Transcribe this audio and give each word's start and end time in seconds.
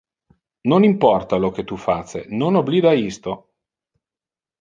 Non 0.71 0.81
importa 0.91 1.41
lo 1.43 1.51
que 1.55 1.65
tu 1.69 1.77
face, 1.87 2.19
non 2.39 2.51
oblida 2.61 2.91
isto. 3.11 3.31